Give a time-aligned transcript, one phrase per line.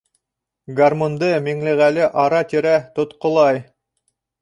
[0.79, 3.65] Гармунды Миңлеғәле ара-тирә тотҡолай.